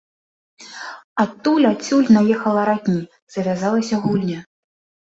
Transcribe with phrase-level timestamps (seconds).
[1.25, 2.99] Адтуль, адсюль наехала радні,
[3.39, 4.39] завязалася гульня.